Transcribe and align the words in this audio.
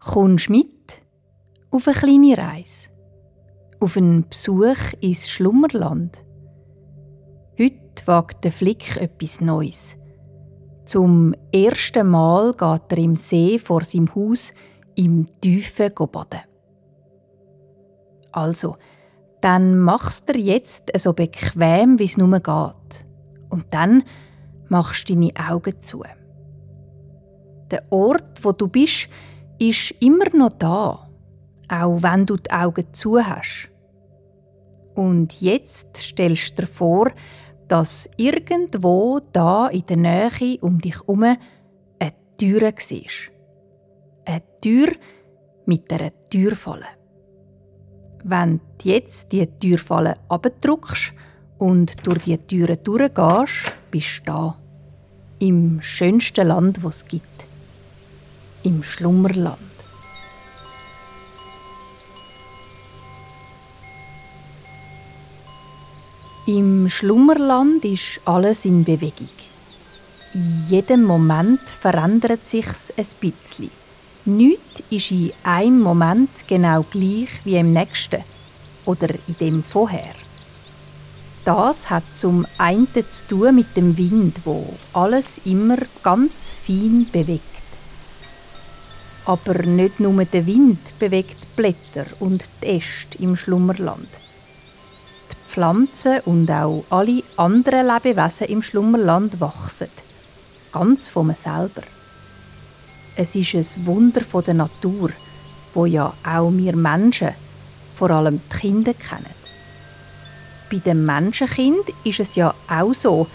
Kommst 0.00 0.48
mit 0.48 1.02
auf 1.70 1.88
eine 1.88 1.96
kleine 1.96 2.38
Reise, 2.38 2.88
auf 3.80 3.96
einen 3.96 4.28
Besuch 4.28 4.92
ins 5.00 5.28
Schlummerland. 5.28 6.24
Heute 7.58 8.06
wagt 8.06 8.44
der 8.44 8.52
Flick 8.52 8.96
etwas 8.96 9.40
Neues. 9.40 9.96
Zum 10.84 11.34
ersten 11.52 12.08
Mal 12.08 12.52
geht 12.52 12.92
er 12.92 12.98
im 12.98 13.16
See 13.16 13.58
vor 13.58 13.82
seinem 13.82 14.14
Haus 14.14 14.52
im 14.94 15.26
Tiefen 15.40 15.92
baden. 15.94 16.40
Also, 18.30 18.76
dann 19.40 19.78
machst 19.78 20.28
du 20.28 20.38
jetzt 20.38 20.92
so 20.96 21.12
bequem, 21.12 21.98
wie 21.98 22.04
es 22.04 22.16
nur 22.16 22.30
geht. 22.38 23.04
Und 23.50 23.66
dann 23.70 24.04
machst 24.68 25.08
du 25.08 25.14
deine 25.14 25.32
Augen 25.50 25.80
zu. 25.80 26.04
Der 27.70 27.82
Ort, 27.90 28.44
wo 28.44 28.52
du 28.52 28.68
bist, 28.68 29.08
ist 29.58 29.94
immer 30.00 30.28
noch 30.34 30.50
da, 30.58 31.08
auch 31.68 32.02
wenn 32.02 32.26
du 32.26 32.36
die 32.36 32.50
Augen 32.50 32.92
zu 32.92 33.18
hast. 33.24 33.68
Und 34.94 35.40
jetzt 35.40 35.96
stellst 35.96 36.58
du 36.58 36.62
dir 36.62 36.68
vor, 36.68 37.10
dass 37.68 38.08
irgendwo 38.16 39.20
da 39.32 39.68
in 39.68 39.86
der 39.86 39.96
Nähe 39.96 40.58
um 40.60 40.80
dich 40.80 40.96
herum 40.96 41.22
eine 41.22 42.12
Tür 42.38 42.72
siehst. 42.76 43.30
Eine 44.24 44.42
Tür 44.60 44.88
mit 45.66 45.92
einer 45.92 46.10
Türfalle. 46.30 46.86
Wenn 48.24 48.60
du 48.82 48.88
jetzt 48.88 49.30
die 49.32 49.46
Türfalle 49.46 50.16
abdrückst 50.28 51.12
und 51.58 52.06
durch 52.06 52.24
die 52.24 52.38
Türen 52.38 52.82
durchgehst, 52.82 53.72
bist 53.90 54.20
du 54.20 54.32
da. 54.32 54.56
Im 55.38 55.80
schönsten 55.80 56.48
Land, 56.48 56.78
das 56.82 56.96
es 56.96 57.04
gibt. 57.04 57.47
Im 58.68 58.82
Schlummerland. 58.82 59.56
Im 66.46 66.90
Schlummerland 66.90 67.82
ist 67.86 68.20
alles 68.26 68.66
in 68.66 68.84
Bewegung. 68.84 69.30
In 70.34 70.66
jedem 70.68 71.04
Moment 71.04 71.62
verändert 71.62 72.44
sich's 72.44 72.92
ein 72.94 73.06
bisschen. 73.18 73.70
Nichts 74.26 74.82
ist 74.90 75.12
in 75.12 75.32
einem 75.44 75.80
Moment 75.80 76.28
genau 76.46 76.82
gleich 76.90 77.30
wie 77.44 77.56
im 77.56 77.72
nächsten 77.72 78.22
oder 78.84 79.08
in 79.28 79.36
dem 79.40 79.62
vorher. 79.62 80.14
Das 81.46 81.88
hat 81.88 82.04
zum 82.12 82.46
einen 82.58 82.86
zu 82.92 83.26
tun 83.28 83.54
mit 83.54 83.74
dem 83.78 83.96
Wind, 83.96 84.42
wo 84.44 84.74
alles 84.92 85.40
immer 85.46 85.78
ganz 86.02 86.54
fein 86.66 87.06
bewegt. 87.10 87.57
Aber 89.28 89.62
nicht 89.62 90.00
nur 90.00 90.24
der 90.24 90.46
Wind 90.46 90.98
bewegt 90.98 91.36
die 91.42 91.54
Blätter 91.54 92.06
und 92.20 92.44
die 92.62 92.78
Äste 92.78 93.22
im 93.22 93.36
Schlummerland. 93.36 94.08
Die 95.30 95.50
Pflanzen 95.50 96.20
und 96.24 96.50
auch 96.50 96.82
alle 96.88 97.22
anderen 97.36 97.88
Lebewesen 97.88 98.46
im 98.46 98.62
Schlummerland 98.62 99.38
wachsen. 99.38 99.90
Ganz 100.72 101.10
von 101.10 101.34
selber. 101.34 101.82
Es 103.16 103.34
ist 103.34 103.52
ein 103.54 103.84
Wunder 103.84 104.22
der 104.22 104.54
Natur, 104.54 105.10
wo 105.74 105.84
ja 105.84 106.14
auch 106.24 106.50
wir 106.50 106.74
Menschen, 106.74 107.34
vor 107.96 108.08
allem 108.08 108.40
die 108.50 108.58
Kinder, 108.58 108.94
kennen. 108.94 109.26
Bei 110.70 110.78
dem 110.78 111.04
Menschenkind 111.04 111.84
ist 112.02 112.20
es 112.20 112.34
ja 112.34 112.54
auch 112.66 112.94
so, 112.94 113.26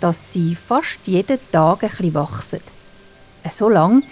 dass 0.00 0.32
sie 0.32 0.54
fast 0.54 1.00
jeden 1.04 1.38
Tag 1.52 1.82
ein 1.82 1.90
bisschen 1.90 2.14
wachsen. 2.14 2.60
So 3.50 3.68
lange, 3.68 4.02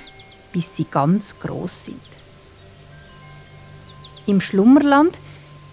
bis 0.52 0.76
sie 0.76 0.86
ganz 0.90 1.38
groß 1.40 1.86
sind. 1.86 2.00
Im 4.26 4.40
Schlummerland 4.40 5.16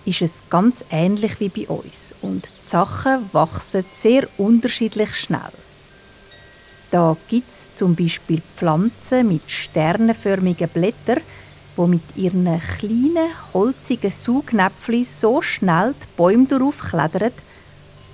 ist 0.05 0.21
es 0.21 0.43
ganz 0.49 0.83
ähnlich 0.89 1.39
wie 1.39 1.49
bei 1.49 1.67
uns 1.67 2.15
und 2.21 2.47
die 2.47 2.67
Sachen 2.67 3.29
wachsen 3.31 3.85
sehr 3.93 4.27
unterschiedlich 4.37 5.15
schnell. 5.15 5.51
Da 6.91 7.15
gibt 7.27 7.51
es 7.51 7.75
zum 7.75 7.95
Beispiel 7.95 8.41
Pflanzen 8.55 9.27
mit 9.27 9.49
sternenförmigen 9.51 10.69
Blättern, 10.69 11.21
wo 11.75 11.85
mit 11.85 12.01
ihren 12.15 12.59
kleinen, 12.59 13.29
holzigen 13.53 14.09
Saugnäpfchen 14.09 15.05
so 15.05 15.41
schnell 15.43 15.93
die 15.93 16.07
Bäume 16.17 16.47
klettern, 16.47 17.31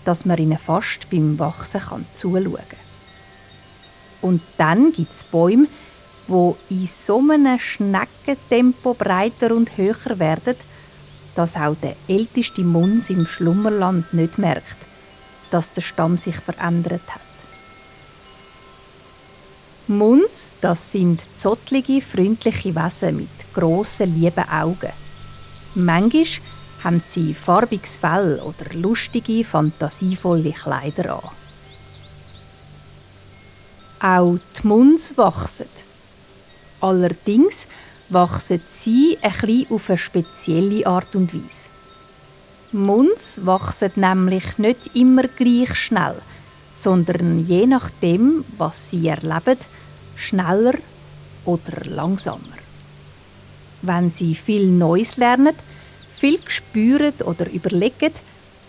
dass 0.04 0.26
man 0.26 0.38
ihnen 0.38 0.58
fast 0.58 1.10
beim 1.10 1.40
Wachsen 1.40 2.06
zuschauen 2.16 2.56
kann. 2.56 2.80
Und 4.22 4.42
dann 4.58 4.92
gibt 4.92 5.14
es 5.14 5.24
Bäume, 5.24 5.68
wo 6.28 6.58
in 6.70 6.88
so 6.88 7.20
einem 7.20 7.60
Schneckentempo 7.60 8.94
breiter 8.94 9.56
und 9.56 9.78
höher 9.78 10.20
werden, 10.20 10.56
dass 11.36 11.56
auch 11.56 11.76
der 11.82 11.96
älteste 12.08 12.64
Muns 12.64 13.10
im 13.10 13.28
Schlummerland 13.28 14.14
nicht 14.14 14.38
merkt, 14.38 14.78
dass 15.52 15.72
der 15.74 15.82
Stamm 15.82 16.18
sich 16.18 16.36
verändert 16.36 17.02
hat. 17.10 17.22
Muns, 19.88 20.54
das 20.62 20.92
sind 20.92 21.22
zottlige, 21.38 22.02
freundliche 22.02 22.76
Wesen 22.76 23.18
mit 23.18 23.54
grossen, 23.54 24.20
lieben 24.20 24.50
Augen. 24.50 24.92
Manchmal 25.76 26.26
haben 26.84 27.04
sie 27.06 27.36
farbiges 27.36 27.98
Fell 27.98 28.42
oder 28.44 28.74
lustige, 28.74 29.44
fantasievolle 29.44 30.54
Kleider 30.54 31.22
an. 31.22 31.30
Auch 34.00 34.40
die 34.58 34.68
Muns 34.68 35.16
wachsen. 35.18 35.85
Allerdings 36.86 37.68
wachsen 38.10 38.62
sie 38.68 39.18
ein 39.22 39.66
auf 39.70 39.90
eine 39.90 39.98
spezielle 39.98 40.86
Art 40.86 41.16
und 41.16 41.34
Weise. 41.34 41.70
Muns 42.72 43.40
wachsen 43.44 43.92
nämlich 43.96 44.58
nicht 44.58 44.96
immer 44.96 45.24
gleich 45.24 45.76
schnell– 45.76 46.16
sondern 46.76 47.40
je 47.48 47.66
nachdem, 47.66 48.44
was 48.58 48.90
sie 48.90 49.08
erleben, 49.08 49.58
schneller 50.16 50.76
oder 51.46 51.86
langsamer. 51.86 52.60
Wenn 53.82 54.12
sie 54.12 54.36
viel 54.36 54.68
Neues 54.68 55.18
lernen, 55.18 55.56
viel 56.20 56.40
spüren 56.48 57.14
oder 57.24 57.50
überlegen, 57.50 58.12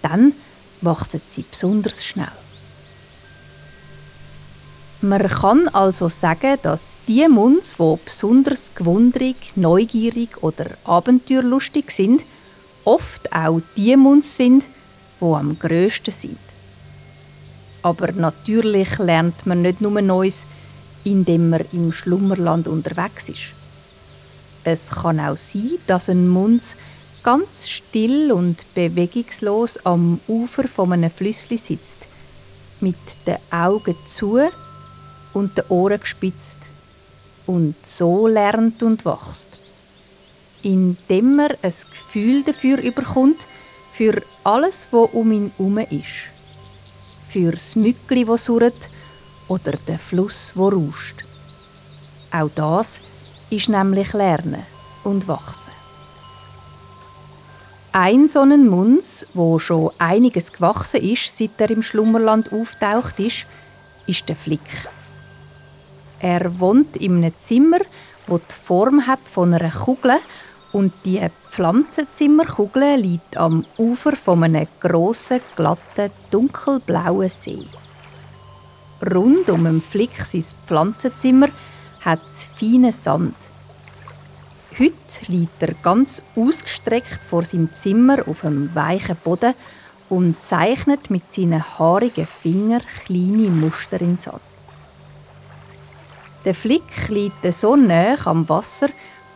dann 0.03 0.33
wachsen 0.81 1.21
sie 1.27 1.45
besonders 1.51 2.05
schnell. 2.05 2.46
Man 5.03 5.29
kann 5.29 5.69
also 5.69 6.09
sagen, 6.09 6.57
dass 6.63 6.95
die 7.07 7.29
Munds, 7.29 7.77
die 7.79 7.99
besonders 8.03 8.75
gewundrig, 8.75 9.37
neugierig 9.55 10.43
oder 10.43 10.67
abenteuerlustig 10.85 11.91
sind, 11.91 12.23
oft 12.85 13.31
auch 13.33 13.61
die 13.77 13.95
Munds 13.97 14.37
sind, 14.37 14.65
die 15.21 15.25
am 15.25 15.59
grössten 15.59 16.13
sind. 16.13 16.39
Aber 17.83 18.11
natürlich 18.13 18.99
lernt 18.99 19.45
man 19.45 19.63
nicht 19.63 19.83
nur 19.83 20.01
Neues, 20.01 20.45
indem 21.05 21.51
man 21.51 21.65
im 21.73 21.93
Schlummerland 21.93 22.67
unterwegs 22.67 23.29
ist. 23.29 23.53
Es 24.65 24.91
kann 24.91 25.21
auch 25.21 25.37
sein, 25.37 25.73
dass 25.87 26.09
ein 26.09 26.27
Munz 26.29 26.75
ganz 27.23 27.69
still 27.69 28.33
und 28.33 28.65
bewegungslos 28.75 29.79
am 29.85 30.21
Ufer 30.27 30.67
von 30.67 30.93
einem 30.93 31.11
Flüssli 31.11 31.59
sitzt, 31.59 31.99
mit 32.81 32.97
den 33.27 33.37
Augen 33.51 33.95
zu 34.05 34.41
und 35.37 35.59
den 35.59 35.65
Ohren 35.69 36.01
gespitzt 36.01 36.57
und 37.47 37.75
so 37.85 38.27
lernt 38.27 38.83
und 38.83 39.05
wächst. 39.05 39.49
Indem 40.63 41.39
er 41.39 41.51
ein 41.63 41.75
Gefühl 41.91 42.43
dafür 42.43 42.79
überkommt, 42.79 43.47
für 43.93 44.23
alles, 44.45 44.89
was 44.91 45.11
um 45.13 45.33
ihn 45.33 45.53
herum 45.57 45.79
ist 45.79 46.37
für 47.37 47.51
das 47.53 47.77
Mückli, 47.77 48.25
das 48.25 48.47
surrt, 48.47 48.89
oder 49.47 49.73
den 49.87 49.99
Fluss, 49.99 50.55
der 50.55 50.63
rauscht. 50.63 51.23
Auch 52.33 52.51
das 52.55 52.99
ist 53.51 53.69
nämlich 53.69 54.15
Lernen 54.15 54.65
und 55.05 55.29
Wachsen. 55.29 55.73
Ein 57.93 58.31
so 58.31 58.41
ein 58.41 58.67
Munz, 58.67 59.27
wo 59.35 59.59
schon 59.59 59.91
einiges 59.99 60.51
gewachsen 60.51 61.03
ist, 61.03 61.37
seit 61.37 61.59
er 61.59 61.71
im 61.71 61.83
Schlummerland 61.83 62.51
auftaucht 62.53 63.21
ist, 63.21 63.45
ist 64.07 64.27
der 64.31 64.37
Flick. 64.37 64.89
Er 66.21 66.59
wohnt 66.59 66.97
in 66.97 67.19
einem 67.19 67.33
Zimmer, 67.39 67.81
wo 68.27 68.39
die 68.39 68.55
Form 68.65 69.07
hat 69.07 69.21
von 69.21 69.53
einer 69.53 69.71
Kugel 69.71 70.19
und 70.73 70.93
die 71.05 71.21
Pflanzenzimmerkugel 71.49 72.97
liegt 72.97 73.37
am 73.37 73.65
Ufer 73.79 74.17
von 74.17 74.45
einem 74.45 74.67
grossen, 74.81 75.41
glatten, 75.57 76.11
dunkelblauen 76.31 77.31
See. 77.31 77.67
Rund 79.15 79.49
um 79.51 79.65
den 79.65 79.81
Flick 79.83 80.17
sein 80.25 80.45
Pflanzenzimmer 80.67 81.49
hat 82.01 82.25
es 82.25 82.45
feinen 82.45 82.93
Sand. 82.93 83.37
Heute 84.79 85.33
liegt 85.33 85.63
er 85.63 85.75
ganz 85.83 86.23
ausgestreckt 86.35 87.25
vor 87.25 87.45
seinem 87.45 87.73
Zimmer 87.73 88.27
auf 88.27 88.45
einem 88.45 88.75
weichen 88.75 89.17
Boden 89.17 89.55
und 90.09 90.41
zeichnet 90.41 91.11
mit 91.11 91.33
seinen 91.33 91.65
haarigen 91.79 92.27
Fingern 92.27 92.83
kleine 93.05 93.49
Muster 93.49 94.01
in 94.01 94.17
Sand. 94.17 94.56
Der 96.47 96.55
Flick 96.55 97.09
liegt 97.09 97.45
so 97.53 97.75
nah 97.75 98.15
am 98.25 98.49
Wasser, 98.49 98.89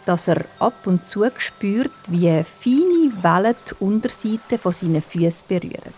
dass 0.04 0.28
er 0.28 0.44
ab 0.60 0.86
und 0.86 1.04
zu 1.04 1.26
spürt, 1.38 1.90
wie 2.06 2.44
feine 2.44 3.12
Wellen 3.20 3.56
die 3.68 3.74
Unterseite 3.84 4.58
von 4.58 4.72
seinen 4.72 5.02
Füßen 5.02 5.48
berühren. 5.48 5.92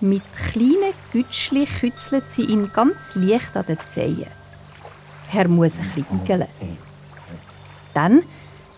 Mit 0.00 0.22
kleinen 0.36 0.92
Gütschli 1.12 1.64
kützelt 1.64 2.30
sie 2.30 2.42
ihn 2.42 2.70
ganz 2.74 3.14
leicht 3.14 3.56
an 3.56 3.64
den 3.64 3.78
Zehen. 3.86 4.26
Er 5.32 5.48
muss 5.48 5.78
ein 5.78 5.90
bisschen 5.94 6.18
giggeln. 6.18 6.48
Dann 7.94 8.22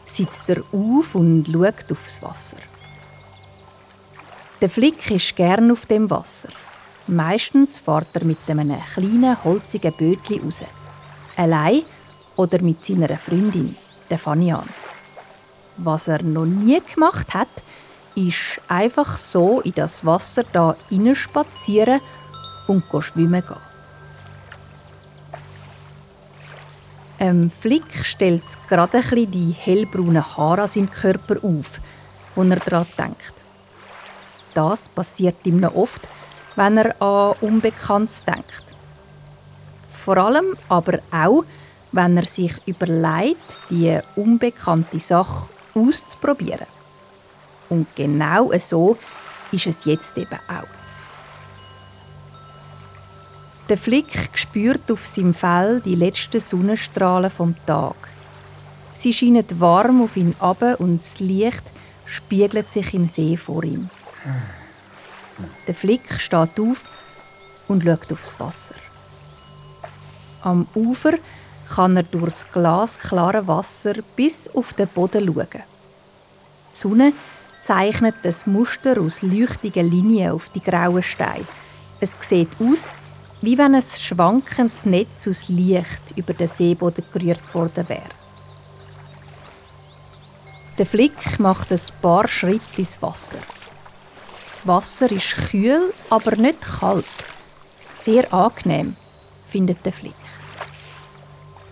sitzt 0.07 0.49
er 0.51 0.63
auf 0.71 1.17
und 1.17 1.49
schaut 1.51 1.91
aufs 1.91 2.23
Wasser. 2.23 2.59
Der 4.61 4.71
Flick 4.71 5.11
ist 5.11 5.35
gern 5.35 5.73
auf 5.73 5.85
dem 5.87 6.09
Wasser. 6.09 6.51
Meistens 7.09 7.81
fährt 7.81 8.15
er 8.15 8.25
mit 8.25 8.39
einem 8.47 8.81
kleinen, 8.95 9.43
holzigen 9.43 9.93
Bötli 9.93 10.39
raus. 10.39 10.63
Allein 11.37 11.83
oder 12.37 12.61
mit 12.63 12.85
seiner 12.85 13.17
Freundin, 13.17 13.77
der 14.11 14.19
Fanian. 14.19 14.69
Was 15.77 16.09
er 16.09 16.23
noch 16.23 16.45
nie 16.45 16.81
gemacht 16.95 17.35
hat, 17.35 17.49
ist 18.15 18.61
einfach 18.69 19.19
so 19.19 19.61
in 19.61 19.75
das 19.75 20.05
Wasser 20.07 20.45
da 20.53 20.77
spazieren 21.15 22.01
und 22.69 22.85
schwimmen 23.01 23.43
gehen. 23.43 23.75
Ähm, 27.19 27.51
Flick 27.51 28.05
stellt 28.05 28.43
gerade 28.69 28.99
ein 28.99 29.31
die 29.31 29.53
hellbraunen 29.53 30.37
Haare 30.37 30.63
an 30.63 30.69
seinem 30.69 30.91
Körper 30.91 31.37
auf, 31.43 31.81
wo 32.35 32.43
er 32.43 32.57
daran 32.57 32.87
denkt. 32.99 33.35
Das 34.53 34.89
passiert 34.89 35.37
ihm 35.45 35.61
noch 35.61 35.75
oft, 35.75 36.03
wenn 36.57 36.79
er 36.79 37.01
an 37.01 37.37
Unbekanntes 37.41 38.25
denkt. 38.25 38.74
Vor 40.05 40.19
allem 40.19 40.57
aber 40.69 40.99
auch, 41.11 41.45
wenn 41.93 42.19
er 42.19 42.27
sich 42.27 42.53
überlegt, 42.67 43.59
die 43.71 43.99
unbekannte 44.17 45.01
Sache 45.01 45.49
auszuprobieren. 45.75 46.67
Und 47.71 47.87
genau 47.97 48.53
so 48.59 48.99
ist 49.51 49.67
es 49.67 49.87
jetzt 49.87 50.19
eben 50.19 50.39
auch. 50.49 50.69
Der 53.71 53.79
Flick 53.79 54.29
spürt 54.35 54.93
auf 54.93 55.07
seinem 55.07 55.33
Fell 55.33 55.81
die 55.81 55.95
letzten 55.95 56.41
Sonnenstrahlen 56.41 57.31
vom 57.31 57.55
Tag. 57.65 57.97
Sie 58.93 59.15
scheinen 59.15 59.47
warm 59.59 60.03
auf 60.03 60.19
ihn 60.19 60.37
ab 60.39 60.63
und 60.81 60.99
das 60.99 61.19
Licht 61.19 61.65
spiegelt 62.05 62.71
sich 62.71 62.93
im 62.93 63.09
See 63.09 63.39
vor 63.39 63.65
ihm. 63.65 63.89
Der 65.67 65.75
Flick 65.75 66.21
steht 66.21 66.61
auf 66.61 66.85
und 67.69 67.85
schaut 67.85 68.13
aufs 68.13 68.39
Wasser. 68.39 68.75
Am 70.45 70.67
Ufer 70.75 71.15
kann 71.75 71.97
er 71.97 72.03
durchs 72.03 72.47
glasklare 72.53 73.47
Wasser 73.47 73.95
bis 74.15 74.47
auf 74.55 74.75
den 74.75 74.89
Boden 74.89 75.25
schauen. 75.27 75.63
Die 76.73 76.79
Sonne 76.79 77.13
zeichnet 77.59 78.17
das 78.23 78.47
Muster 78.47 79.01
aus 79.01 79.23
leuchtigen 79.23 79.91
Linien 79.91 80.33
auf 80.33 80.51
die 80.51 80.61
grauen 80.61 81.03
Steine. 81.03 81.47
Es 81.99 82.15
sieht 82.21 82.51
aus, 82.61 82.91
wie 83.41 83.57
wenn 83.57 83.75
ein 83.75 83.83
schwankendes 83.83 84.85
Netz 84.85 85.27
aus 85.27 85.49
Licht 85.49 86.13
über 86.15 86.35
den 86.35 86.49
Seeboden 86.49 87.05
gerührt 87.11 87.55
worden 87.55 87.89
wäre. 87.89 88.15
Der 90.77 90.85
Flick 90.85 91.39
macht 91.39 91.73
ein 91.73 91.81
paar 92.03 92.29
Schritte 92.29 92.67
ins 92.77 93.01
Wasser. 93.01 93.39
Das 94.45 94.67
Wasser 94.67 95.11
ist 95.11 95.37
kühl, 95.51 95.95
aber 96.11 96.37
nicht 96.37 96.61
kalt. 96.61 97.05
Sehr 97.95 98.31
angenehm, 98.35 98.97
findet 99.47 99.87
der 99.87 99.93
Flick. 99.95 100.24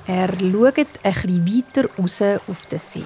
Er 0.06 0.28
schaut 0.38 0.74
bisschen 1.02 1.46
weiter 1.46 1.88
raus 1.96 2.20
auf 2.48 2.66
den 2.66 2.80
See. 2.80 3.04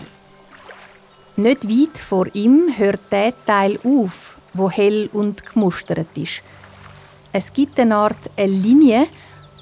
Nicht 1.37 1.69
weit 1.69 1.99
vor 1.99 2.27
ihm 2.35 2.73
hört 2.75 3.13
der 3.13 3.35
Teil 3.45 3.79
auf, 3.85 4.39
wo 4.55 4.71
hell 4.71 5.11
und 5.13 5.45
gemustert 5.45 6.09
ist. 6.15 6.43
Es 7.33 7.53
gibt 7.53 7.79
eine 7.79 7.97
Art 7.97 8.31
eine 8.35 8.47
Linie 8.47 9.09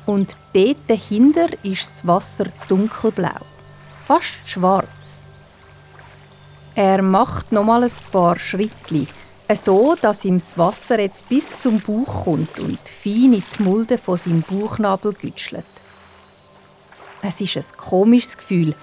und 0.06 0.36
dort 0.52 0.76
dahinter 0.86 1.48
ist 1.64 1.82
das 1.82 2.06
Wasser 2.06 2.46
dunkelblau, 2.68 3.40
fast 4.04 4.48
schwarz. 4.48 5.22
Er 6.76 7.02
macht 7.02 7.50
nochmal 7.50 7.82
ein 7.82 7.92
paar 8.12 8.38
Schritte, 8.38 9.06
so 9.52 9.96
dass 10.00 10.24
ihm 10.24 10.38
das 10.38 10.56
Wasser 10.56 11.00
jetzt 11.00 11.28
bis 11.28 11.50
zum 11.58 11.80
Bauch 11.80 12.24
kommt 12.24 12.60
und 12.60 12.78
fein 12.88 13.32
in 13.32 13.42
die 13.58 13.62
Mulde 13.64 13.98
von 13.98 14.16
seinem 14.16 14.42
Bauchnabel 14.42 15.12
gütschelt. 15.14 15.64
Es 17.26 17.40
ist 17.40 17.56
ein 17.56 17.76
komisches 17.78 18.36
Gefühl, 18.36 18.74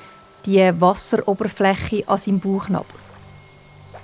die 0.47 0.81
Wasseroberfläche 0.81 2.03
an 2.07 2.17
seinem 2.17 2.39
Bauchnabel. 2.39 2.99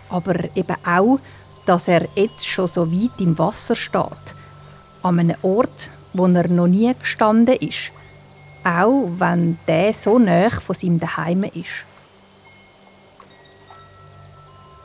Aber 0.10 0.36
eben 0.56 0.76
auch, 0.86 1.20
dass 1.66 1.88
er 1.88 2.08
jetzt 2.14 2.46
schon 2.46 2.68
so 2.68 2.92
weit 2.92 3.20
im 3.20 3.36
Wasser 3.40 3.76
steht. 3.76 4.36
An 5.02 5.20
einem 5.20 5.36
Ort, 5.42 5.90
wo 6.14 6.28
er 6.28 6.48
noch 6.50 6.68
nie 6.68 6.94
gestanden 6.94 7.56
ist. 7.56 7.92
Auch 8.64 9.10
wenn 9.18 9.58
der 9.68 9.92
so 9.96 10.20
nah 10.20 10.52
von 10.52 10.76
seinem 10.76 11.00
Daheim 11.00 11.44
ist. 11.44 11.86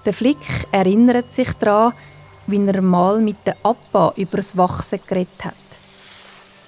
Der 0.06 0.14
Flick 0.14 0.66
erinnert 0.72 1.30
sich 1.30 1.52
daran, 1.60 1.92
wie 2.46 2.66
er 2.66 2.80
mal 2.80 3.20
mit 3.20 3.46
der 3.46 3.56
Appa 3.62 4.14
über 4.16 4.38
das 4.38 4.56
Wachsen 4.56 4.98
geredet 5.06 5.44
hat. 5.44 5.54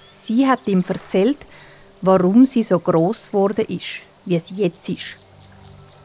Sie 0.07 0.47
hat 0.47 0.67
ihm 0.67 0.83
erzählt, 0.87 1.39
warum 2.05 2.45
sie 2.45 2.63
so 2.63 2.79
groß 2.79 3.27
geworden 3.27 3.65
ist, 3.67 4.01
wie 4.25 4.39
sie 4.39 4.55
jetzt 4.55 4.89
ist. 4.89 5.17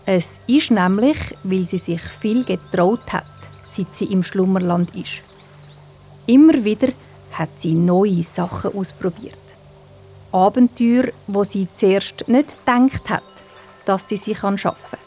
Es 0.06 0.40
ist 0.46 0.70
nämlich, 0.70 1.18
weil 1.44 1.66
sie 1.66 1.78
sich 1.78 2.00
viel 2.00 2.44
getraut 2.44 3.12
hat, 3.12 3.24
seit 3.66 3.94
sie 3.94 4.06
im 4.06 4.22
Schlummerland 4.22 4.94
ist. 4.96 5.22
Immer 6.26 6.64
wieder 6.64 6.88
hat 7.32 7.50
sie 7.56 7.74
neue 7.74 8.24
Sachen 8.24 8.74
ausprobiert. 8.74 9.38
Abenteuer, 10.32 11.08
wo 11.26 11.44
sie 11.44 11.68
zuerst 11.72 12.28
nicht 12.28 12.58
gedacht 12.58 13.10
hat, 13.10 13.22
dass 13.84 14.08
sie 14.08 14.16
sie 14.16 14.34
schaffen 14.34 14.58
kann. 14.58 14.98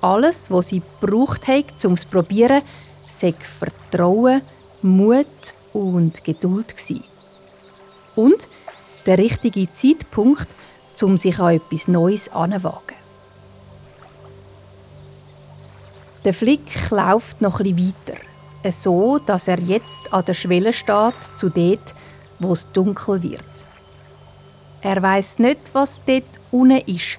Alles, 0.00 0.50
was 0.50 0.68
sie 0.68 0.82
braucht 1.00 1.48
hat, 1.48 1.84
um 1.84 1.94
es 1.94 2.02
zu 2.02 2.08
probieren, 2.08 2.62
sei 3.08 3.32
Vertrauen, 3.32 4.42
Mut 4.82 5.26
und 5.72 6.22
Geduld 6.22 6.76
gewesen. 6.76 7.04
Und 8.14 8.46
der 9.08 9.16
richtige 9.16 9.72
Zeitpunkt, 9.72 10.46
um 11.00 11.16
sich 11.16 11.38
an 11.38 11.54
etwas 11.54 11.88
Neues 11.88 12.30
anzuwagen. 12.30 12.96
Der 16.24 16.34
Flick 16.34 16.90
läuft 16.90 17.40
noch 17.40 17.58
etwas 17.60 17.78
weiter, 17.78 18.70
so 18.70 19.18
dass 19.18 19.48
er 19.48 19.60
jetzt 19.60 20.12
an 20.12 20.26
der 20.26 20.34
Schwelle 20.34 20.74
steht 20.74 21.14
zu 21.38 21.48
dort, 21.48 21.94
wo 22.38 22.52
es 22.52 22.70
dunkel 22.72 23.22
wird. 23.22 23.40
Er 24.82 25.02
weiß 25.02 25.38
nicht, 25.38 25.70
was 25.72 26.00
dort 26.06 26.24
unten 26.50 26.82
ist. 26.86 27.18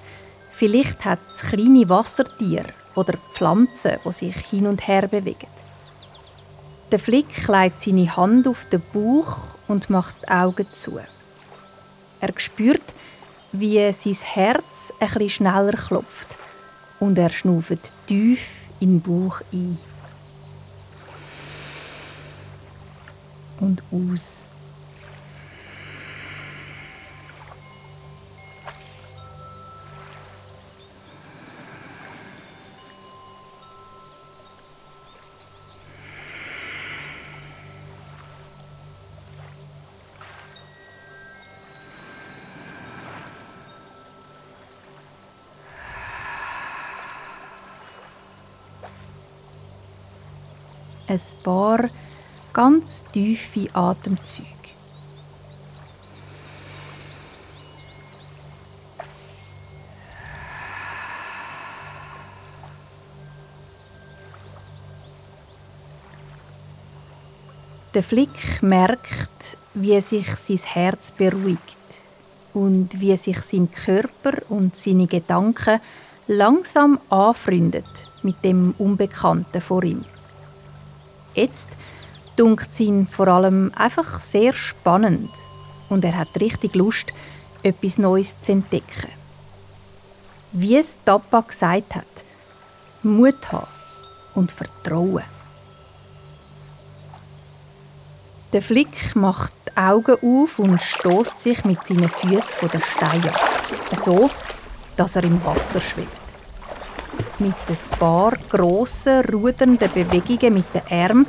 Vielleicht 0.50 1.04
hat 1.04 1.18
es 1.26 1.40
kleine 1.40 1.88
Wassertiere 1.88 2.72
oder 2.94 3.14
Pflanzen, 3.32 3.98
die 4.04 4.12
sich 4.12 4.36
hin 4.36 4.68
und 4.68 4.86
her 4.86 5.08
bewegen. 5.08 5.48
Der 6.92 7.00
Flick 7.00 7.48
legt 7.48 7.80
seine 7.80 8.16
Hand 8.16 8.46
auf 8.46 8.64
den 8.66 8.82
Bauch 8.92 9.56
und 9.66 9.90
macht 9.90 10.14
die 10.22 10.30
Augen 10.30 10.66
zu. 10.72 11.00
Er 12.20 12.32
spürt, 12.36 12.82
wie 13.52 13.92
sein 13.92 14.16
Herz 14.22 14.92
etwas 15.00 15.32
schneller 15.32 15.72
klopft 15.72 16.36
und 17.00 17.18
er 17.18 17.30
schnauft 17.30 17.92
tief 18.06 18.40
in 18.78 19.00
den 19.00 19.02
Bauch 19.02 19.40
ein. 19.52 19.78
Und 23.60 23.82
aus. 23.90 24.44
Ein 51.10 51.20
paar 51.42 51.88
ganz 52.52 53.04
tiefe 53.12 53.68
Atemzüge. 53.74 54.46
Der 67.92 68.04
Flick 68.04 68.62
merkt, 68.62 69.56
wie 69.74 70.00
sich 70.00 70.26
sein 70.36 70.58
Herz 70.58 71.10
beruhigt, 71.10 71.76
und 72.54 73.00
wie 73.00 73.16
sich 73.16 73.40
sein 73.42 73.70
Körper 73.70 74.32
und 74.48 74.76
seine 74.76 75.06
Gedanken 75.06 75.80
langsam 76.26 76.98
anfreundet 77.08 78.08
mit 78.22 78.44
dem 78.44 78.74
Unbekannten 78.78 79.60
vor 79.60 79.82
ihm. 79.84 80.04
Jetzt 81.34 81.68
dunkt 82.36 82.78
ihn 82.80 83.06
vor 83.06 83.28
allem 83.28 83.72
einfach 83.76 84.20
sehr 84.20 84.52
spannend 84.52 85.30
und 85.88 86.04
er 86.04 86.16
hat 86.16 86.40
richtig 86.40 86.74
Lust, 86.74 87.12
etwas 87.62 87.98
Neues 87.98 88.36
zu 88.42 88.52
entdecken. 88.52 89.10
Wie 90.52 90.76
es 90.76 90.96
Tappa 91.04 91.42
gesagt 91.42 91.94
hat, 91.94 92.04
Mut 93.02 93.52
haben 93.52 93.66
und 94.34 94.50
Vertrauen. 94.50 95.24
Der 98.52 98.62
Flick 98.62 99.14
macht 99.14 99.52
die 99.68 99.76
Augen 99.76 100.16
auf 100.22 100.58
und 100.58 100.82
stoßt 100.82 101.38
sich 101.38 101.64
mit 101.64 101.86
seinen 101.86 102.10
Füßen 102.10 102.58
von 102.58 102.68
der 102.68 102.80
Steine 102.80 103.32
ab. 103.32 103.98
So, 104.02 104.28
dass 104.96 105.14
er 105.14 105.24
im 105.24 105.44
Wasser 105.44 105.80
schwebt. 105.80 106.19
Mit 107.40 107.54
ein 107.68 107.98
paar 107.98 108.36
grossen, 108.50 109.24
rudernden 109.24 109.90
Bewegungen 109.94 110.52
mit 110.52 110.66
den 110.74 110.82
Armen 110.90 111.26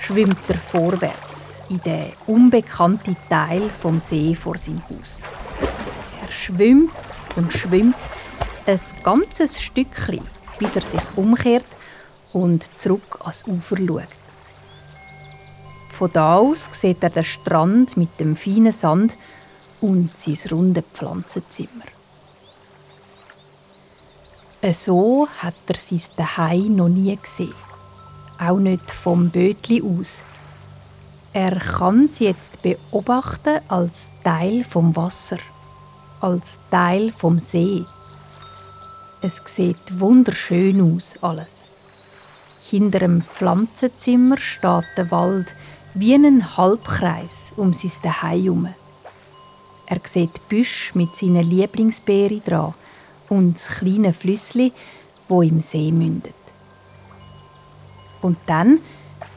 schwimmt 0.00 0.36
er 0.48 0.56
vorwärts 0.56 1.60
in 1.68 1.80
den 1.82 2.12
unbekannten 2.26 3.16
Teil 3.30 3.70
vom 3.80 4.00
See 4.00 4.34
vor 4.34 4.58
seinem 4.58 4.82
Haus. 4.90 5.22
Er 6.20 6.32
schwimmt 6.32 6.90
und 7.36 7.52
schwimmt 7.52 7.94
ein 8.66 8.80
ganzes 9.04 9.62
Stückchen, 9.62 10.26
bis 10.58 10.74
er 10.74 10.82
sich 10.82 11.00
umkehrt 11.14 11.66
und 12.32 12.68
zurück 12.80 13.20
ans 13.20 13.46
Ufer 13.46 13.76
schaut. 13.76 14.08
Von 15.92 16.12
da 16.12 16.38
aus 16.38 16.70
sieht 16.72 17.04
er 17.04 17.10
den 17.10 17.22
Strand 17.22 17.96
mit 17.96 18.18
dem 18.18 18.34
feinen 18.34 18.72
Sand 18.72 19.16
und 19.80 20.18
sein 20.18 20.50
runde 20.50 20.82
Pflanzenzimmer. 20.82 21.86
So 24.70 25.26
hat 25.38 25.54
er 25.66 25.74
sein 25.74 26.02
Daheim 26.16 26.76
noch 26.76 26.88
nie 26.88 27.16
gesehen. 27.16 27.52
Auch 28.38 28.58
nicht 28.58 28.92
vom 28.92 29.28
Bötli 29.28 29.82
aus. 29.82 30.22
Er 31.32 31.58
kann 31.58 32.04
es 32.04 32.20
jetzt 32.20 32.62
beobachten 32.62 33.58
als 33.66 34.10
Teil 34.22 34.62
vom 34.62 34.94
Wasser, 34.94 35.38
als 36.20 36.60
Teil 36.70 37.10
vom 37.10 37.40
See. 37.40 37.84
Es 39.20 39.42
sieht 39.46 39.98
wunderschön 39.98 40.96
aus 40.96 41.16
alles. 41.22 41.68
Hinter 42.70 43.00
dem 43.00 43.22
Pflanzenzimmer 43.22 44.38
steht 44.38 44.86
der 44.96 45.10
Wald 45.10 45.54
wie 45.94 46.14
ein 46.14 46.56
Halbkreis 46.56 47.52
um 47.56 47.72
sein 47.72 47.90
Zuhause 47.90 48.22
herum. 48.22 48.68
Er 49.86 50.00
sieht 50.04 50.48
Büsch 50.48 50.94
mit 50.94 51.16
seinen 51.16 51.50
Lieblingsbeeren 51.50 52.42
dran 52.44 52.74
und 53.32 53.54
das 53.54 53.78
kleine 53.78 54.12
Flüssli, 54.12 54.72
wo 55.26 55.40
im 55.40 55.62
See 55.62 55.90
mündet. 55.90 56.34
Und 58.20 58.36
dann 58.44 58.78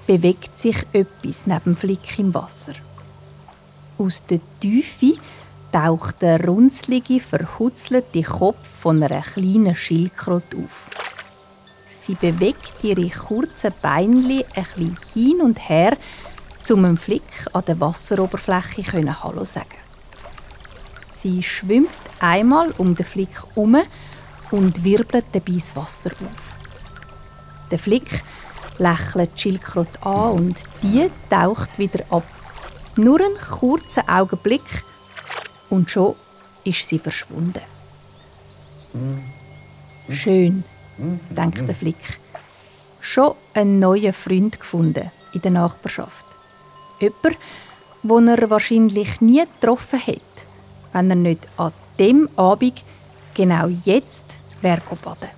bewegt 0.06 0.60
sich 0.60 0.76
etwas 0.92 1.48
neben 1.48 1.64
dem 1.64 1.78
Flick 1.78 2.20
im 2.20 2.34
Wasser. 2.34 2.74
Aus 3.98 4.26
der 4.26 4.42
Tiefe 4.60 5.14
taucht 5.72 6.22
der 6.22 6.46
runzlige, 6.46 7.22
verhutzelte 7.22 8.22
Kopf 8.22 8.68
von 8.82 9.02
einer 9.02 9.22
kleinen 9.22 9.74
Schildkröte 9.74 10.58
auf. 10.58 10.88
Sie 11.86 12.16
bewegt 12.16 12.84
ihre 12.84 13.10
kurzen 13.10 13.72
Beinchen 13.82 14.44
ein 14.56 14.64
bisschen 14.74 14.98
hin 15.14 15.42
und 15.42 15.70
her, 15.70 15.96
um 16.70 16.84
einem 16.84 16.98
Flick 16.98 17.48
an 17.54 17.64
der 17.66 17.80
Wasseroberfläche 17.80 19.24
Hallo 19.24 19.46
sagen. 19.46 19.85
Sie 21.26 21.42
schwimmt 21.42 21.90
einmal 22.20 22.70
um 22.78 22.94
den 22.94 23.04
Flick 23.04 23.32
herum 23.32 23.78
und 24.52 24.84
wirbelt 24.84 25.26
dabei 25.34 25.54
das 25.54 25.76
Wasser 25.76 26.12
auf. 26.12 27.72
Der 27.72 27.80
Flick 27.80 28.24
lächelt 28.78 29.44
die 29.44 29.60
an 30.02 30.32
und 30.34 30.64
die 30.84 31.10
taucht 31.28 31.80
wieder 31.80 32.04
ab. 32.12 32.28
Nur 32.96 33.20
einen 33.22 33.40
kurzen 33.40 34.08
Augenblick 34.08 34.84
und 35.72 35.90
schon 35.90 36.14
ist 36.64 36.88
sie 36.88 37.00
verschwunden. 37.00 37.64
Schön, 40.12 40.64
denkt 41.32 41.68
der 41.68 41.74
Flick. 41.74 42.20
Schon 43.02 43.34
einen 43.56 43.80
neuen 43.80 44.14
Freund 44.14 44.60
gefunden 44.60 45.10
in 45.34 45.42
der 45.42 45.50
Nachbarschaft. 45.50 46.26
Jemand, 47.00 47.40
den 48.04 48.28
er 48.28 48.48
wahrscheinlich 48.52 49.22
nie 49.22 49.44
getroffen 49.60 49.98
hätte, 49.98 50.45
wenn 50.96 51.10
er 51.10 51.18
nicht 51.18 51.48
an 51.58 51.74
dem 52.00 52.30
Abend 52.38 52.82
genau 53.34 53.68
jetzt 53.84 54.24
baden. 54.62 55.30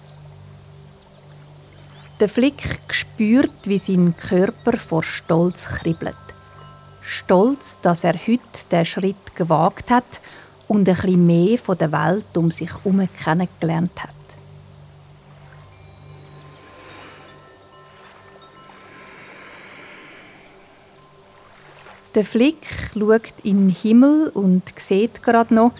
Der 2.20 2.30
Flick 2.30 2.80
spürt, 2.90 3.66
wie 3.66 3.80
sein 3.80 4.16
Körper 4.16 4.78
vor 4.78 5.04
Stolz 5.04 5.66
kribbelt. 5.66 6.16
Stolz, 7.02 7.80
dass 7.82 8.04
er 8.04 8.14
heute 8.14 8.66
den 8.72 8.86
Schritt 8.86 9.36
gewagt 9.36 9.90
hat 9.90 10.22
und 10.68 10.88
ein 10.88 10.96
bisschen 10.96 11.26
mehr 11.26 11.58
von 11.58 11.78
der 11.78 11.92
Welt 11.92 12.38
um 12.38 12.52
sich 12.52 12.70
herum 12.72 13.10
kennengelernt 13.24 14.04
hat. 14.04 14.17
Der 22.18 22.26
Flick 22.26 22.66
schaut 22.96 23.32
in 23.44 23.68
den 23.68 23.70
Himmel 23.70 24.30
und 24.30 24.64
sieht 24.76 25.22
gerade 25.22 25.54
noch, 25.54 25.72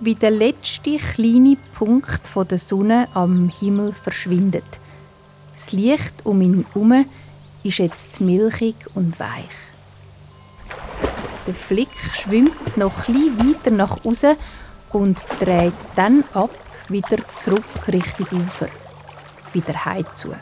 wie 0.00 0.16
der 0.16 0.32
letzte 0.32 0.96
kleine 0.96 1.56
Punkt 1.78 2.32
der 2.50 2.58
Sonne 2.58 3.06
am 3.14 3.48
Himmel 3.60 3.92
verschwindet. 3.92 4.64
Das 5.54 5.70
Licht 5.70 6.12
um 6.24 6.42
ihn 6.42 6.66
herum 6.72 7.04
ist 7.62 7.78
jetzt 7.78 8.20
milchig 8.20 8.74
und 8.94 9.20
weich. 9.20 9.54
Der 11.46 11.54
Flick 11.54 11.96
schwimmt 12.12 12.76
noch 12.76 13.08
etwas 13.08 13.38
weiter 13.38 13.70
nach 13.70 14.04
außen 14.04 14.34
und 14.90 15.24
dreht 15.38 15.74
dann 15.94 16.24
ab 16.34 16.50
wieder 16.88 17.18
zurück 17.38 17.62
Richtung 17.86 18.26
Ufer, 18.32 18.66
wieder 19.52 19.84
heim 19.84 20.06
zu. 20.12 20.34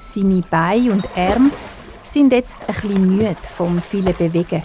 Seine 0.00 0.42
Beine 0.50 0.90
und 0.90 1.06
Arme 1.16 1.52
sind 2.04 2.32
jetzt 2.32 2.56
ein 2.66 2.74
bisschen 2.74 3.16
müde 3.16 3.36
vom 3.56 3.80
vielen 3.80 4.14
Bewegen. 4.14 4.62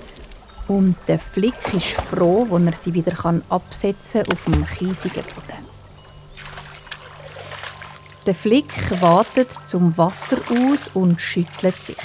Und 0.67 0.95
der 1.07 1.19
Flick 1.19 1.73
ist 1.73 1.87
froh, 1.87 2.45
wenn 2.49 2.67
er 2.67 2.75
sie 2.75 2.93
wieder 2.93 3.13
absetzen 3.49 4.23
kann 4.23 4.33
auf 4.33 4.43
dem 4.45 4.65
kiesigen 4.65 5.23
Boden. 5.23 5.69
Der 8.25 8.35
Flick 8.35 9.01
wartet 9.01 9.51
zum 9.65 9.97
Wasser 9.97 10.37
aus 10.51 10.91
und 10.93 11.19
schüttelt 11.19 11.75
sich. 11.81 11.97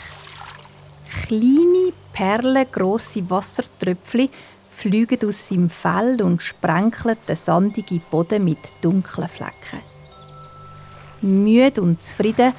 Kleine, 1.27 1.93
perlengrosse 2.13 3.29
Wassertröpfchen 3.29 4.31
fliegen 4.71 5.29
aus 5.29 5.49
seinem 5.49 5.69
Fell 5.69 6.23
und 6.23 6.43
sprenkeln 6.43 7.17
den 7.29 7.37
sandigen 7.37 8.01
Boden 8.11 8.45
mit 8.45 8.59
dunklen 8.81 9.29
Flecken. 9.29 9.81
Müde 11.21 11.81
und 11.83 12.01
zufrieden 12.01 12.53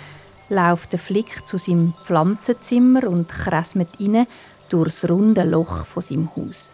läuft 0.49 0.91
der 0.91 0.99
Flick 0.99 1.47
zu 1.47 1.57
seinem 1.57 1.93
Pflanzenzimmer 2.03 3.07
und 3.07 3.29
kresmet 3.29 3.89
rein 3.99 4.27
durchs 4.69 5.07
runde 5.09 5.43
Loch 5.43 5.85
von 5.85 6.03
seinem 6.03 6.29
Haus. 6.35 6.71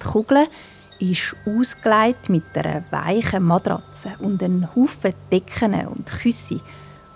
Die 0.00 0.06
Kugel 0.06 0.46
ist 0.98 1.36
ausgelegt 1.44 2.28
mit 2.28 2.44
einer 2.54 2.84
weichen 2.90 3.42
Matratze 3.42 4.12
und 4.20 4.42
einem 4.42 4.74
Haufen 4.74 5.14
Decken 5.30 5.74
und 5.86 6.06
Küsse. 6.06 6.60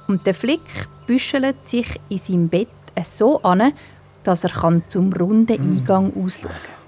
Und 0.07 0.27
der 0.27 0.35
Flick 0.35 0.89
büschelt 1.07 1.65
sich 1.65 2.01
in 2.09 2.19
seinem 2.19 2.49
Bett 2.49 2.69
so 3.05 3.41
an, 3.43 3.73
dass 4.25 4.45
er 4.45 4.83
zum 4.89 5.13
runden 5.13 5.61
Eingang 5.61 6.13
ausschauen 6.23 6.53
kann. 6.53 6.81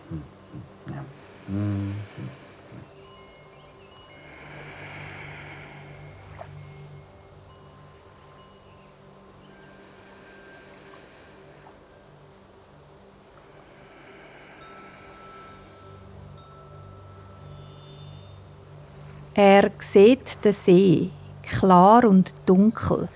Er 19.35 19.71
sieht 19.79 20.45
den 20.45 20.53
See, 20.53 21.11
klar 21.43 22.05
und 22.05 22.35
dunkel. 22.45 23.09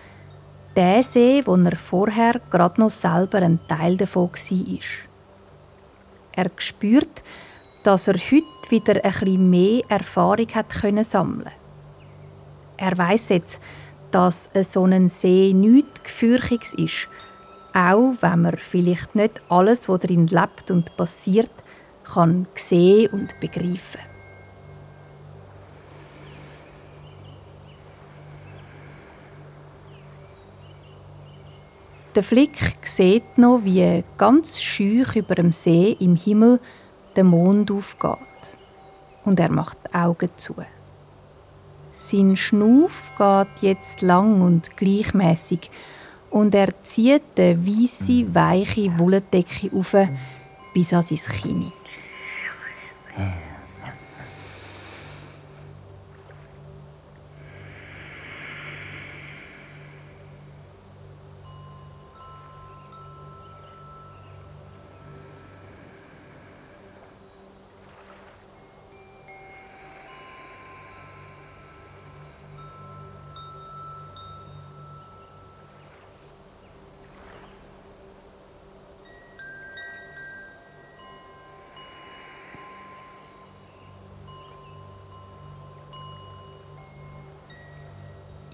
Der 0.75 1.03
See, 1.03 1.43
wo 1.45 1.57
er 1.57 1.77
vorher 1.77 2.41
gerade 2.51 2.81
noch 2.81 2.89
selber 2.89 3.43
ein 3.43 3.61
Teil 3.69 3.99
davon 3.99 4.31
war. 4.31 4.79
Er 6.33 6.51
spürt, 6.57 7.23
dass 7.83 8.09
er 8.09 8.15
heute 8.15 8.71
wieder 8.71 8.95
bisschen 8.95 9.51
mehr 9.51 9.83
Erfahrung 9.89 10.49
hat 10.55 10.71
können 10.71 11.05
sammeln. 11.05 11.53
Er 12.79 12.97
weiß 12.97 13.29
jetzt, 13.29 13.61
dass 14.11 14.49
so 14.63 14.85
ein 14.85 15.09
See 15.09 15.53
nichts 15.53 16.03
Gefürchiges 16.03 16.73
ist, 16.75 17.09
auch 17.75 18.15
wenn 18.21 18.41
man 18.41 18.57
vielleicht 18.57 19.15
nicht 19.17 19.43
alles, 19.51 19.87
was 19.91 20.01
darin 20.01 20.29
lebt 20.29 20.71
und 20.71 20.97
passiert, 20.97 21.51
kann 22.05 22.47
sehen 22.55 23.13
und 23.13 23.39
begreifen. 23.39 24.16
Der 32.17 32.23
Flick 32.23 32.57
sieht 32.83 33.37
noch, 33.37 33.61
wie 33.65 34.03
ganz 34.17 34.63
schüch 34.63 35.17
über 35.17 35.35
dem 35.35 35.53
See 35.53 35.95
im 36.01 36.17
Himmel 36.17 36.61
der 37.15 37.25
Mond 37.25 37.71
aufgeht. 37.71 38.57
Und 39.27 39.39
er 39.39 39.53
macht 39.53 39.77
die 39.85 39.95
Augen 39.95 40.31
zu. 40.39 40.55
Sein 41.93 42.35
Schnuff 42.35 43.13
geht 43.19 43.61
jetzt 43.61 44.01
lang 44.01 44.41
und 44.41 44.79
gleichmäßig 44.79 45.71
und 46.31 46.55
er 46.55 46.83
zieht 46.83 47.37
die 47.37 47.55
weiße, 47.55 48.35
weiche 48.35 48.99
Wolldecke 48.99 49.71
auf 49.75 49.95
bis 50.73 50.95
an 50.95 51.03
sein 51.03 51.19
Kinn. 51.19 51.73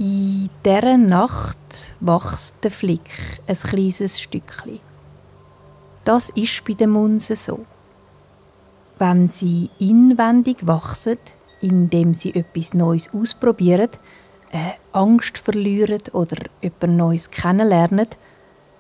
In 0.03 0.51
dieser 0.65 0.97
Nacht 0.97 1.95
wächst 2.01 2.57
der 2.65 2.73
Flick 2.73 3.39
ein 3.47 3.55
kleines 3.55 4.21
Stückchen. 4.21 4.81
Das 6.05 6.29
ist 6.31 6.65
bei 6.65 6.73
den 6.73 6.91
Munsen 6.91 7.37
so. 7.37 7.65
Wenn 8.99 9.29
sie 9.29 9.71
inwendig 9.79 10.67
wachsen, 10.67 11.19
indem 11.61 12.15
sie 12.15 12.35
etwas 12.35 12.75
Neues 12.75 13.11
ausprobieren, 13.15 13.91
äh, 14.51 14.73
Angst 14.91 15.39
verlieren 15.39 16.03
oder 16.13 16.47
etwas 16.61 16.91
Neues 16.91 17.31
kennenlernen, 17.31 18.09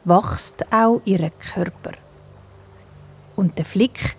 wächst 0.05 0.73
auch 0.73 1.03
ihr 1.05 1.31
Körper. 1.31 1.93
Und 3.37 3.59
der 3.59 3.65
Flick 3.65 4.17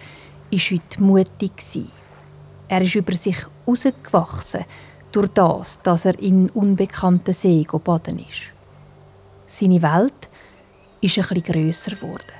war 0.49 0.59
heute 0.59 1.03
mutig. 1.03 1.85
Er 2.69 2.81
ist 2.81 2.95
über 2.95 3.13
sich 3.13 3.39
herausgewachsen, 3.65 4.63
durch 5.13 5.29
das, 5.29 5.79
dass 5.81 6.05
er 6.05 6.19
in 6.19 6.49
unbekannten 6.49 7.33
See 7.33 7.65
baden 7.83 8.19
ist. 8.19 8.51
Seine 9.45 9.81
Welt 9.81 10.29
ist 11.01 11.19
ein 11.31 11.41
grösser 11.41 11.91
geworden. 11.91 12.33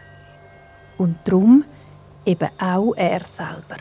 Und 0.98 1.18
darum 1.25 1.63
eben 2.25 2.50
auch 2.60 2.94
er 2.96 3.24
selber. 3.24 3.77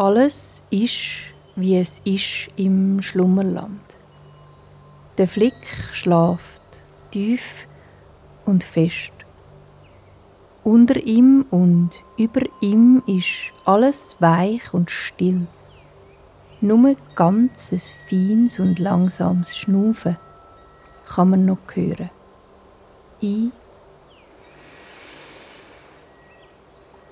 Alles 0.00 0.62
ist, 0.70 1.34
wie 1.56 1.76
es 1.76 2.00
ist 2.04 2.48
im 2.56 3.02
Schlummerland. 3.02 3.82
Der 5.18 5.28
Flick 5.28 5.66
schlaft 5.92 6.62
tief 7.10 7.66
und 8.46 8.64
fest. 8.64 9.12
Unter 10.64 10.96
ihm 10.96 11.44
und 11.50 11.90
über 12.16 12.40
ihm 12.62 13.02
ist 13.06 13.52
alles 13.66 14.16
weich 14.20 14.72
und 14.72 14.90
still. 14.90 15.46
Nur 16.62 16.96
ganz 17.14 17.70
ein 17.70 17.82
feines 18.08 18.58
und 18.58 18.78
langsames 18.78 19.54
Schnaufen 19.54 20.16
kann 21.04 21.28
man 21.28 21.44
noch 21.44 21.58
hören. 21.74 22.08
Ein 23.22 23.52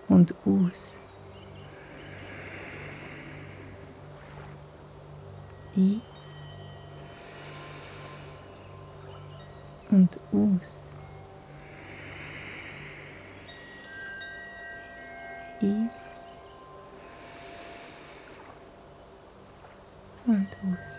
und 0.08 0.34
aus. 0.46 0.94
Ein 5.78 6.02
und 9.90 10.18
aus. 10.32 10.84
Ein 15.62 15.90
und 20.26 20.48
aus. 20.64 20.97